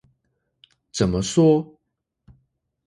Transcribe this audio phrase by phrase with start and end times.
[0.91, 1.77] 怎麼說？